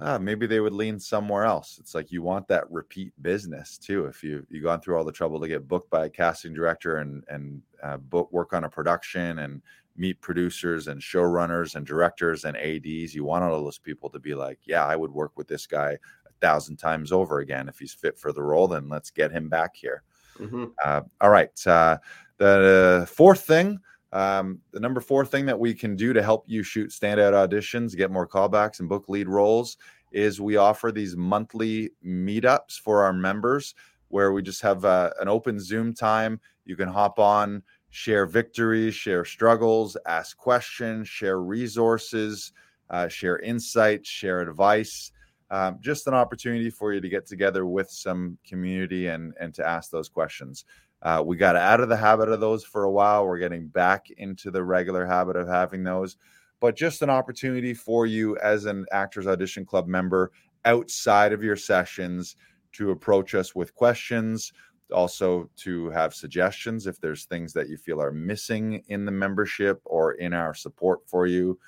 [0.00, 1.78] uh, maybe they would lean somewhere else.
[1.80, 4.06] It's like you want that repeat business too.
[4.06, 6.98] If you you gone through all the trouble to get booked by a casting director
[6.98, 9.60] and and uh, book work on a production and
[9.96, 14.34] meet producers and showrunners and directors and ads, you want all those people to be
[14.34, 15.92] like, yeah, I would work with this guy
[16.26, 18.68] a thousand times over again if he's fit for the role.
[18.68, 20.04] Then let's get him back here.
[20.38, 20.66] Mm-hmm.
[20.84, 21.98] Uh, all right, uh,
[22.36, 23.80] the fourth thing
[24.12, 27.96] um, the number four thing that we can do to help you shoot standout auditions,
[27.96, 29.76] get more callbacks, and book lead roles
[30.12, 33.74] is we offer these monthly meetups for our members
[34.08, 36.40] where we just have uh, an open Zoom time.
[36.64, 42.52] You can hop on, share victories, share struggles, ask questions, share resources,
[42.90, 45.12] uh, share insights, share advice.
[45.50, 49.66] Um, just an opportunity for you to get together with some community and and to
[49.66, 50.64] ask those questions.
[51.02, 53.26] Uh, we got out of the habit of those for a while.
[53.26, 56.16] We're getting back into the regular habit of having those,
[56.60, 60.32] but just an opportunity for you as an Actors Audition Club member
[60.64, 62.36] outside of your sessions
[62.72, 64.52] to approach us with questions,
[64.92, 69.80] also to have suggestions if there's things that you feel are missing in the membership
[69.84, 71.58] or in our support for you.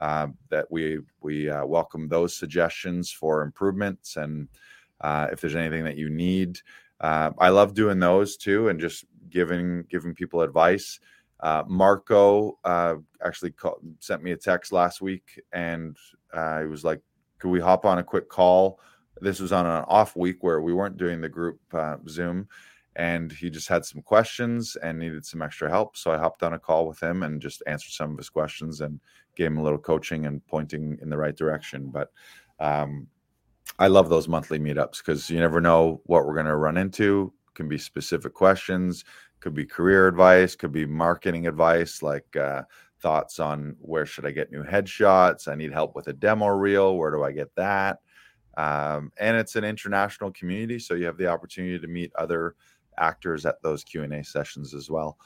[0.00, 4.48] Uh, that we we uh, welcome those suggestions for improvements and
[5.02, 6.58] uh, if there's anything that you need
[7.00, 11.00] uh, I love doing those too, and just giving giving people advice.
[11.40, 15.96] Uh, Marco uh, actually called, sent me a text last week, and
[16.32, 17.00] uh, he was like,
[17.38, 18.80] "Could we hop on a quick call?"
[19.20, 22.48] This was on an off week where we weren't doing the group uh, Zoom,
[22.96, 25.96] and he just had some questions and needed some extra help.
[25.96, 28.80] So I hopped on a call with him and just answered some of his questions
[28.80, 29.00] and
[29.36, 31.90] gave him a little coaching and pointing in the right direction.
[31.90, 32.10] But
[32.58, 33.06] um,
[33.80, 37.32] I love those monthly meetups because you never know what we're going to run into.
[37.54, 39.04] Can be specific questions,
[39.40, 42.62] could be career advice, could be marketing advice, like uh,
[43.00, 45.48] thoughts on where should I get new headshots.
[45.48, 46.98] I need help with a demo reel.
[46.98, 48.00] Where do I get that?
[48.58, 52.56] Um, and it's an international community, so you have the opportunity to meet other
[52.98, 55.16] actors at those Q and A sessions as well.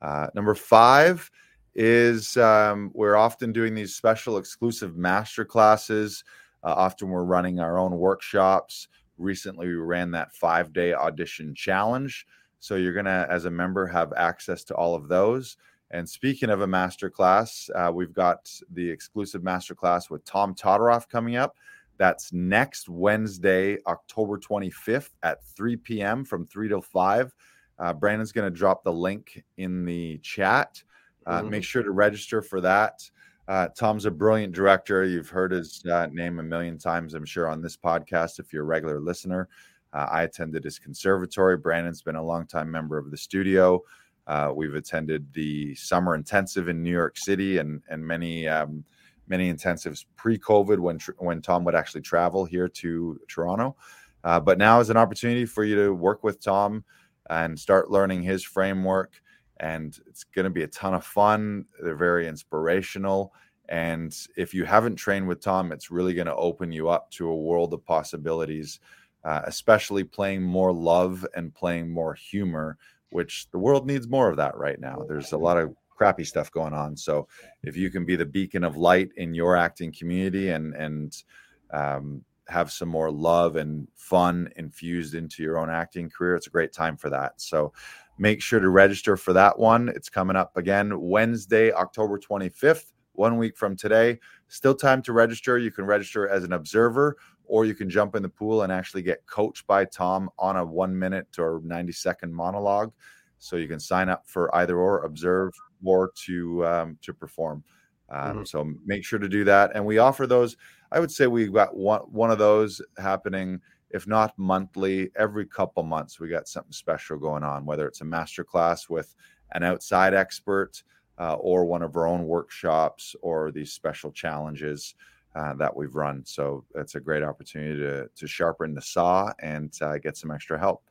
[0.00, 1.28] Uh, number five
[1.74, 6.22] is um, we're often doing these special exclusive master classes
[6.64, 8.88] uh, often we're running our own workshops.
[9.18, 12.26] Recently, we ran that five day audition challenge.
[12.58, 15.56] So you're going to, as a member, have access to all of those.
[15.90, 21.36] And speaking of a masterclass, uh, we've got the exclusive masterclass with Tom Todoroff coming
[21.36, 21.56] up.
[21.98, 26.24] That's next Wednesday, October 25th at 3 p.m.
[26.24, 27.34] from 3 till 5.
[27.78, 30.82] Uh, Brandon's going to drop the link in the chat.
[31.26, 31.50] Uh, mm-hmm.
[31.50, 33.08] Make sure to register for that.
[33.46, 35.04] Uh, Tom's a brilliant director.
[35.04, 38.62] You've heard his uh, name a million times, I'm sure, on this podcast if you're
[38.62, 39.48] a regular listener.
[39.92, 41.56] Uh, I attended his conservatory.
[41.56, 43.82] Brandon's been a longtime member of the studio.
[44.26, 48.84] Uh, we've attended the summer intensive in New York City and and many um,
[49.28, 53.76] many intensives pre-COVID when when Tom would actually travel here to Toronto.
[54.24, 56.82] Uh, but now is an opportunity for you to work with Tom
[57.28, 59.20] and start learning his framework
[59.58, 61.66] and it's going to be a ton of fun.
[61.82, 63.32] They're very inspirational.
[63.68, 67.28] And if you haven't trained with Tom, it's really going to open you up to
[67.28, 68.80] a world of possibilities,
[69.24, 72.76] uh, especially playing more love and playing more humor,
[73.10, 75.04] which the world needs more of that right now.
[75.08, 76.96] There's a lot of crappy stuff going on.
[76.96, 77.28] So
[77.62, 81.22] if you can be the beacon of light in your acting community and, and,
[81.70, 86.50] um, have some more love and fun infused into your own acting career, it's a
[86.50, 87.40] great time for that.
[87.40, 87.72] So
[88.18, 89.88] Make sure to register for that one.
[89.88, 94.20] It's coming up again Wednesday, October 25th, one week from today.
[94.48, 95.58] Still time to register.
[95.58, 99.02] You can register as an observer or you can jump in the pool and actually
[99.02, 102.92] get coached by Tom on a one minute or 90 second monologue.
[103.38, 105.52] So you can sign up for either or observe
[105.84, 107.62] or to um, to perform.
[108.08, 108.44] Um, mm-hmm.
[108.44, 109.72] So make sure to do that.
[109.74, 110.56] And we offer those.
[110.92, 113.60] I would say we've got one one of those happening
[113.94, 118.04] if not monthly, every couple months we got something special going on, whether it's a
[118.04, 119.14] master class with
[119.52, 120.82] an outside expert
[121.20, 124.96] uh, or one of our own workshops or these special challenges
[125.36, 126.24] uh, that we've run.
[126.24, 130.58] So it's a great opportunity to, to sharpen the saw and uh, get some extra
[130.58, 130.82] help.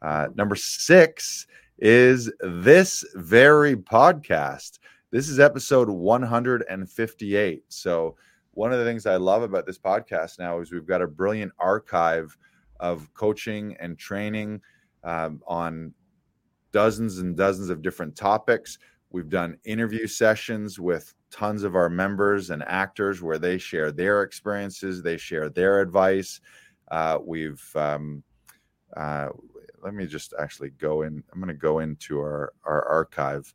[0.00, 1.48] Uh, number six
[1.80, 4.78] is this very podcast.
[5.10, 7.64] This is episode 158.
[7.66, 8.14] So
[8.54, 11.52] one of the things I love about this podcast now is we've got a brilliant
[11.58, 12.36] archive
[12.80, 14.60] of coaching and training
[15.02, 15.92] um, on
[16.72, 18.78] dozens and dozens of different topics.
[19.10, 24.22] We've done interview sessions with tons of our members and actors where they share their
[24.22, 26.40] experiences, they share their advice.
[26.90, 28.22] Uh, we've, um,
[28.96, 29.28] uh,
[29.82, 31.22] let me just actually go in.
[31.32, 33.52] I'm going to go into our, our archive.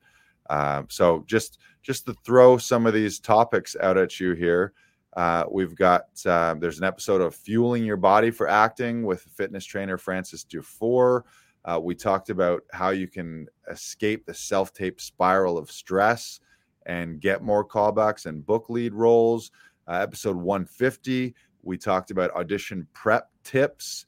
[0.49, 4.73] Uh, so just just to throw some of these topics out at you here.
[5.15, 9.65] Uh, we've got uh, there's an episode of fueling your body for acting with fitness
[9.65, 11.26] trainer Francis Dufour.
[11.65, 16.39] Uh, we talked about how you can escape the self-tape spiral of stress
[16.86, 19.52] and get more callbacks and book lead roles.
[19.88, 24.06] Uh, episode 150, we talked about audition prep tips.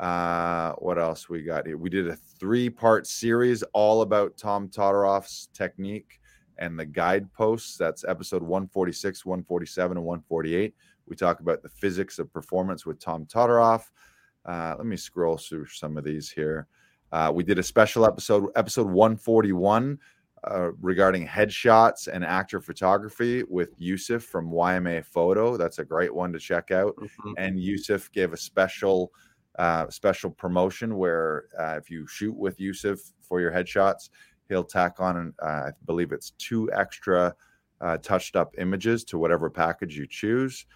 [0.00, 1.76] Uh, what else we got here?
[1.76, 6.20] We did a three-part series all about Tom Todoroff's technique
[6.58, 7.76] and the guideposts.
[7.76, 10.74] That's episode 146, 147, and 148.
[11.06, 13.90] We talk about the physics of performance with Tom Todoroff.
[14.44, 16.66] Uh, let me scroll through some of these here.
[17.12, 19.98] Uh, we did a special episode, episode 141,
[20.50, 25.56] uh, regarding headshots and actor photography with Yusuf from YMA Photo.
[25.56, 26.94] That's a great one to check out.
[26.96, 27.32] Mm-hmm.
[27.38, 29.12] And Yusuf gave a special
[29.58, 34.10] uh, special promotion where uh, if you shoot with Yusuf for your headshots,
[34.48, 37.34] he'll tack on, uh, I believe it's two extra
[37.80, 40.66] uh, touched up images to whatever package you choose.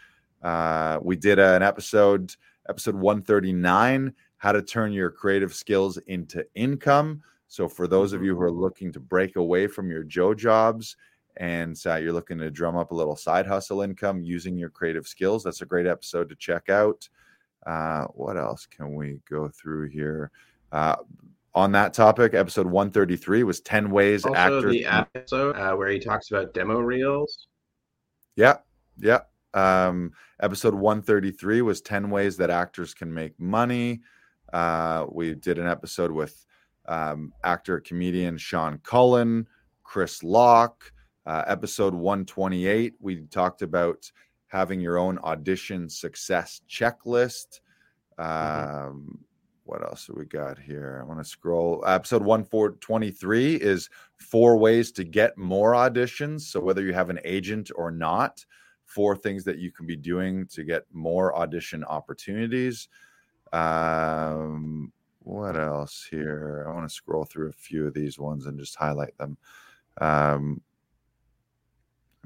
[0.43, 2.35] Uh, we did an episode,
[2.69, 7.23] episode 139, how to turn your creative skills into income.
[7.49, 8.61] So, for those of you who are mm-hmm.
[8.61, 10.97] looking to break away from your Joe jobs
[11.39, 15.09] and uh, you're looking to drum up a little side hustle income using your creative
[15.09, 17.09] skills, that's a great episode to check out.
[17.67, 20.31] Uh, what else can we go through here?
[20.73, 20.97] Uh,
[21.59, 22.35] on that topic.
[22.35, 24.73] Episode 133 was 10 ways also actors.
[24.73, 27.49] the episode uh, where he talks about demo reels.
[28.37, 28.59] Yeah.
[28.97, 29.21] Yeah.
[29.55, 34.01] Um, episode 133 was 10 ways that actors can make money.
[34.53, 36.47] Uh, we did an episode with
[36.87, 39.47] um, actor comedian Sean Cullen,
[39.83, 40.93] Chris Locke.
[41.27, 44.11] Uh, episode 128, we talked about
[44.47, 47.61] having your own audition success checklist.
[48.19, 48.87] Mm-hmm.
[48.87, 49.19] Um,
[49.69, 50.99] what else do we got here?
[51.03, 51.85] I want to scroll.
[51.87, 56.41] Episode 123 is four ways to get more auditions.
[56.41, 58.47] So, whether you have an agent or not,
[58.87, 62.89] four things that you can be doing to get more audition opportunities.
[63.53, 66.67] Um, what else here?
[66.67, 69.37] I want to scroll through a few of these ones and just highlight them.
[70.01, 70.63] Um,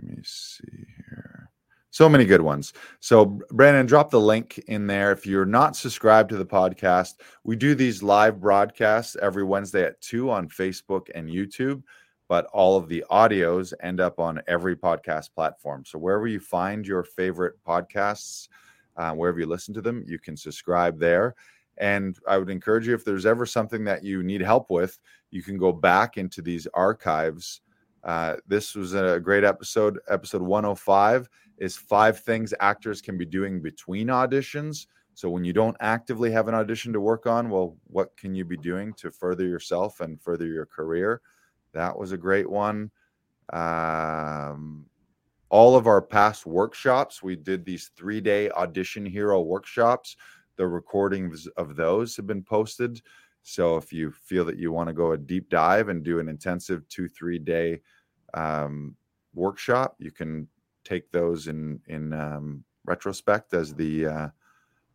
[0.01, 1.51] let me see here.
[1.93, 2.73] So many good ones.
[3.01, 5.13] So, Brandon, drop the link in there.
[5.13, 10.01] If you're not subscribed to the podcast, we do these live broadcasts every Wednesday at
[10.01, 11.83] 2 on Facebook and YouTube,
[12.29, 15.85] but all of the audios end up on every podcast platform.
[15.85, 18.49] So, wherever you find your favorite podcasts,
[18.97, 21.35] uh, wherever you listen to them, you can subscribe there.
[21.77, 24.99] And I would encourage you, if there's ever something that you need help with,
[25.31, 27.61] you can go back into these archives
[28.05, 29.99] Uh, this was a great episode.
[30.09, 31.29] Episode 105
[31.63, 34.89] is five things actors can be doing between auditions.
[35.15, 38.45] So when you don't actively have an audition to work on, well, what can you
[38.45, 41.21] be doing to further yourself and further your career?
[41.73, 42.91] That was a great one.
[43.53, 44.87] Um,
[45.51, 50.17] all of our past workshops, we did these three day audition hero workshops.
[50.57, 53.01] The recordings of those have been posted.
[53.45, 56.29] So if you feel that you want to go a deep dive and do an
[56.29, 57.83] intensive two, three day
[58.35, 58.97] um,
[59.33, 60.49] workshop, you can
[60.85, 64.29] take those in in um, retrospect as the uh,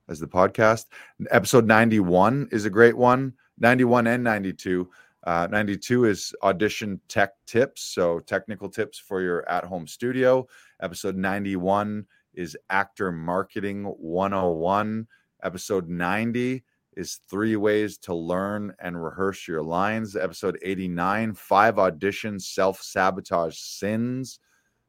[0.09, 0.85] as the podcast.
[1.31, 3.33] Episode 91 is a great one.
[3.59, 4.89] 91 and 92.
[5.25, 10.47] Uh, 92 is audition tech tips, so technical tips for your at home studio.
[10.81, 15.07] Episode 91 is actor marketing 101.
[15.43, 16.63] Episode 90
[16.95, 20.15] is three ways to learn and rehearse your lines.
[20.15, 24.39] Episode 89, five auditions, self sabotage sins.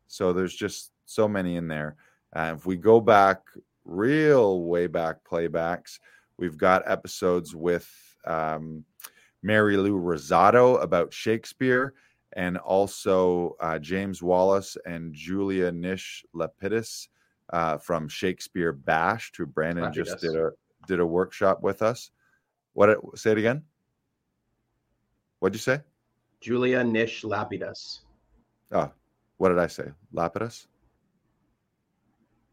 [0.09, 1.97] So there's just so many in there.
[2.35, 3.41] Uh, if we go back
[3.89, 5.99] real way back playbacks.
[6.37, 7.89] We've got episodes with
[8.25, 8.85] um,
[9.43, 11.95] Mary Lou Rosado about Shakespeare,
[12.35, 17.09] and also uh, James Wallace and Julia Nish Lapidus
[17.53, 20.51] uh, from Shakespeare BASH'd, who Brandon just did a
[20.87, 22.11] did a workshop with us.
[22.75, 22.99] What?
[23.19, 23.63] Say it again.
[25.41, 25.81] What'd you say?
[26.41, 28.01] Julia Nish Lapidus.
[28.71, 28.93] Oh,
[29.39, 29.89] what did I say?
[30.15, 30.67] Lapidus.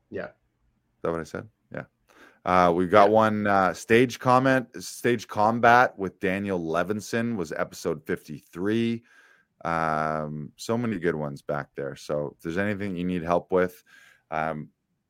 [0.10, 0.30] Yeah
[1.06, 1.48] that what I said?
[1.74, 1.84] Yeah.
[2.44, 3.16] Uh, we've got yeah.
[3.16, 9.04] one uh, stage comment, stage combat with Daniel Levinson was episode 53.
[9.64, 11.96] Um, so many good ones back there.
[11.96, 13.84] So if there's anything you need help with,
[14.30, 14.70] um,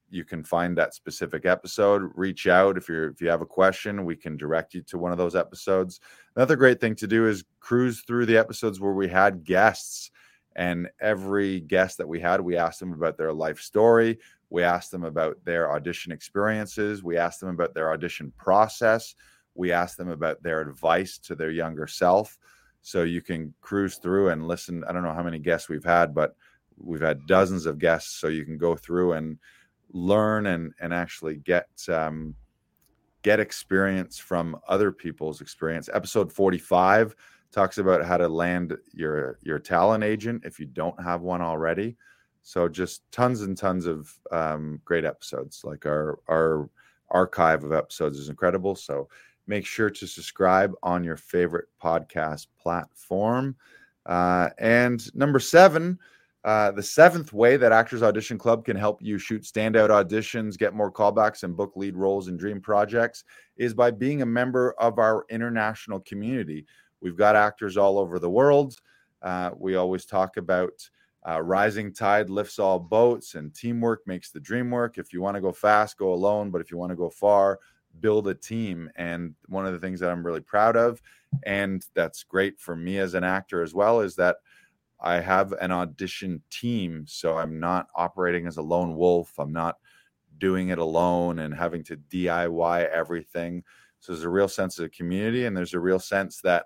[0.10, 2.12] you can find that specific episode.
[2.16, 5.12] Reach out if you're if you have a question, we can direct you to one
[5.12, 6.00] of those episodes.
[6.36, 10.12] Another great thing to do is cruise through the episodes where we had guests.
[10.56, 14.20] And every guest that we had, we asked them about their life story.
[14.50, 17.04] We asked them about their audition experiences.
[17.04, 19.16] We asked them about their audition process.
[19.54, 22.38] We asked them about their advice to their younger self.
[22.82, 24.84] So you can cruise through and listen.
[24.88, 26.36] I don't know how many guests we've had, but
[26.78, 28.20] we've had dozens of guests.
[28.20, 29.40] So you can go through and
[29.92, 32.36] learn and and actually get um,
[33.24, 35.90] get experience from other people's experience.
[35.94, 37.16] Episode forty five
[37.56, 41.96] talks about how to land your your talent agent if you don't have one already.
[42.44, 45.64] So just tons and tons of um, great episodes.
[45.64, 46.70] Like our our
[47.10, 48.76] archive of episodes is incredible.
[48.76, 49.08] So
[49.48, 53.56] make sure to subscribe on your favorite podcast platform.
[54.06, 55.98] Uh, and number seven,
[56.44, 60.76] uh, the seventh way that Actors Audition Club can help you shoot standout auditions, get
[60.76, 63.24] more callbacks, and book lead roles in dream projects
[63.58, 66.66] is by being a member of our international community.
[67.06, 68.78] We've got actors all over the world.
[69.22, 70.90] Uh, we always talk about
[71.30, 74.98] uh, rising tide lifts all boats, and teamwork makes the dream work.
[74.98, 76.50] If you want to go fast, go alone.
[76.50, 77.60] But if you want to go far,
[78.00, 78.90] build a team.
[78.96, 81.00] And one of the things that I'm really proud of,
[81.44, 84.38] and that's great for me as an actor as well, is that
[85.00, 87.06] I have an audition team.
[87.08, 89.32] So I'm not operating as a lone wolf.
[89.38, 89.78] I'm not
[90.40, 93.64] doing it alone and having to DIY everything.
[94.00, 96.66] So there's a real sense of community, and there's a real sense that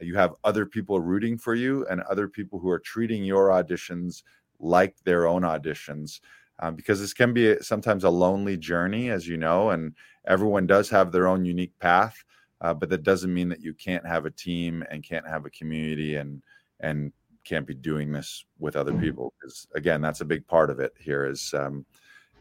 [0.00, 4.22] you have other people rooting for you and other people who are treating your auditions
[4.58, 6.20] like their own auditions
[6.60, 9.94] um, because this can be sometimes a lonely journey as you know and
[10.26, 12.22] everyone does have their own unique path
[12.60, 15.50] uh, but that doesn't mean that you can't have a team and can't have a
[15.50, 16.42] community and
[16.80, 17.12] and
[17.44, 19.00] can't be doing this with other mm-hmm.
[19.00, 21.84] people because again that's a big part of it here is um,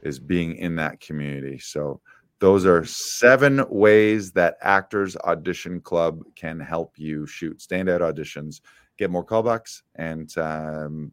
[0.02, 2.02] is being in that community so
[2.40, 8.62] those are seven ways that Actors Audition Club can help you shoot standout auditions,
[8.98, 11.12] get more callbacks, and um,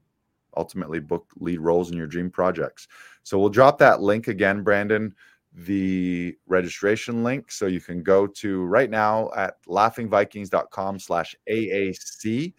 [0.57, 2.87] ultimately book lead roles in your dream projects.
[3.25, 5.15] So we'll drop that link again, Brandon,
[5.53, 7.51] the registration link.
[7.51, 12.53] So you can go to right now at laughingvikings.com slash AAC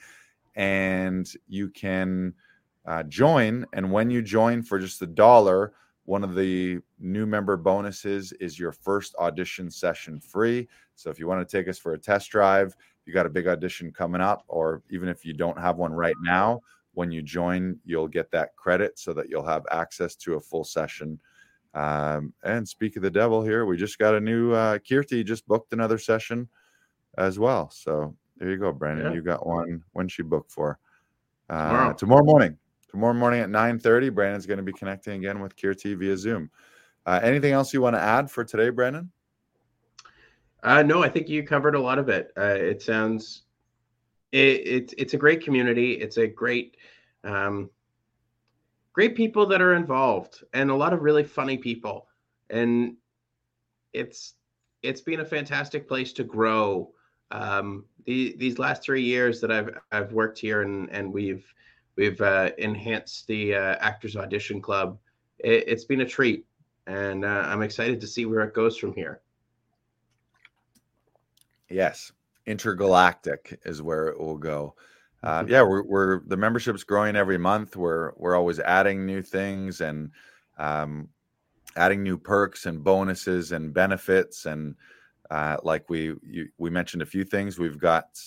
[0.55, 2.33] and you can
[2.85, 3.65] uh, join.
[3.73, 5.73] And when you join for just a dollar,
[6.07, 10.65] one of the new member bonuses is your first audition session free.
[10.95, 12.73] So if you want to take us for a test drive,
[13.05, 16.15] you got a big audition coming up, or even if you don't have one right
[16.21, 16.61] now,
[16.93, 20.63] when you join, you'll get that credit so that you'll have access to a full
[20.63, 21.19] session.
[21.73, 25.45] Um, and speak of the devil here, we just got a new uh, Kirti just
[25.45, 26.47] booked another session
[27.17, 27.69] as well.
[27.69, 29.07] So there you go, Brandon.
[29.07, 29.13] Yeah.
[29.13, 29.83] You got one.
[29.91, 30.79] When she booked for?
[31.49, 31.93] Uh, tomorrow.
[31.95, 32.57] tomorrow morning.
[32.89, 36.49] Tomorrow morning at 9:30, Brandon's going to be connecting again with Kirti via Zoom.
[37.05, 39.11] Uh, anything else you want to add for today, Brandon?
[40.63, 42.31] Uh, no, I think you covered a lot of it.
[42.37, 43.43] Uh, it sounds
[44.31, 45.93] it, it, it's a great community.
[45.93, 46.77] It's a great
[47.23, 47.69] um,
[48.97, 52.07] great people that are involved and a lot of really funny people
[52.49, 52.95] and
[53.93, 54.33] it's
[54.81, 56.91] it's been a fantastic place to grow
[57.29, 61.45] um, the, these last three years that I've I've worked here and and we've
[61.97, 64.97] we've uh, enhanced the uh, Actors Audition Club.
[65.39, 66.45] It, has been a treat,
[66.85, 69.21] and uh, I'm excited to see where it goes from here.
[71.69, 72.11] Yes,
[72.45, 74.75] intergalactic is where it will go.
[75.23, 75.51] Uh, mm-hmm.
[75.51, 77.75] yeah, we're, we're the membership's growing every month.
[77.75, 80.11] We're we're always adding new things and
[80.57, 81.09] um,
[81.75, 84.75] adding new perks and bonuses and benefits and
[85.29, 87.59] uh, like we you, we mentioned a few things.
[87.59, 88.19] We've got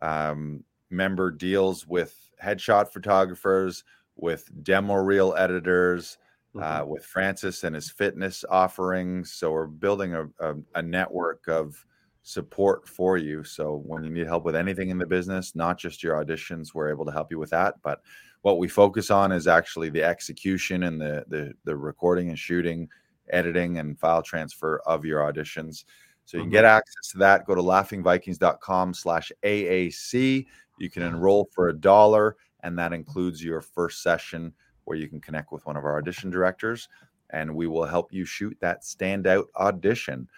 [0.00, 3.84] um, member deals with headshot photographers,
[4.16, 6.18] with demo reel editors,
[6.54, 6.82] uh, mm-hmm.
[6.82, 9.32] uh, with Francis and his fitness offerings.
[9.32, 11.84] So we're building a, a, a, network of
[12.22, 13.42] support for you.
[13.42, 16.90] So when you need help with anything in the business, not just your auditions, we're
[16.90, 17.76] able to help you with that.
[17.82, 18.02] But
[18.42, 22.88] what we focus on is actually the execution and the the, the recording and shooting,
[23.30, 25.84] editing and file transfer of your auditions.
[26.24, 26.52] So you can mm-hmm.
[26.52, 27.46] get access to that.
[27.46, 30.46] Go to laughingvikings.com slash AAC.
[30.82, 34.52] You can enroll for a dollar, and that includes your first session
[34.84, 36.88] where you can connect with one of our audition directors,
[37.30, 40.28] and we will help you shoot that standout audition.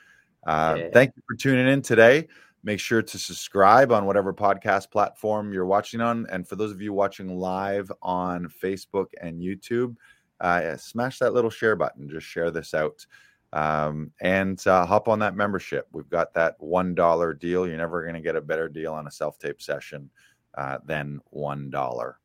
[0.47, 0.89] Uh, yeah.
[0.93, 2.29] Thank you for tuning in today.
[2.63, 6.27] Make sure to subscribe on whatever podcast platform you're watching on.
[6.31, 9.97] And for those of you watching live on Facebook and YouTube,
[10.41, 12.09] uh, smash that little share button.
[12.09, 13.07] Just share this out
[13.55, 15.87] um, and uh, hop on that membership.
[15.93, 17.67] We've got that one dollar deal.
[17.67, 20.11] You're never going to get a better deal on a self tape session
[20.57, 22.19] uh, than one dollar.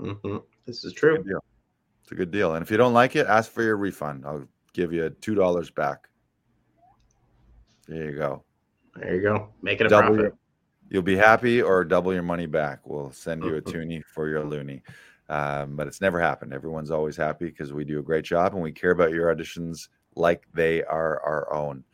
[0.00, 0.38] Mm-hmm.
[0.66, 1.16] This is true.
[1.16, 1.28] It's,
[2.02, 2.54] it's a good deal.
[2.54, 4.24] And if you don't like it, ask for your refund.
[4.26, 6.08] I'll give you two dollars back.
[7.86, 8.44] There you go.
[8.96, 9.48] There you go.
[9.62, 10.22] Make it a double profit.
[10.22, 10.38] Your,
[10.90, 12.80] you'll be happy or double your money back.
[12.84, 14.82] We'll send you a toonie for your loony.
[15.28, 16.52] Um, but it's never happened.
[16.52, 19.88] Everyone's always happy because we do a great job and we care about your auditions
[20.16, 21.84] like they are our own.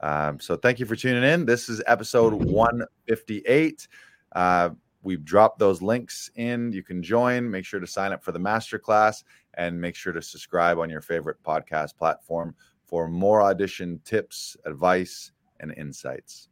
[0.00, 1.46] Um, so thank you for tuning in.
[1.46, 3.88] This is episode 158.
[4.34, 4.70] Uh,
[5.02, 6.72] we've dropped those links in.
[6.72, 7.50] You can join.
[7.50, 9.24] Make sure to sign up for the masterclass
[9.54, 12.54] and make sure to subscribe on your favorite podcast platform
[12.84, 16.48] for more audition tips, advice, and insights.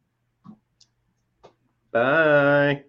[1.93, 2.85] Bye.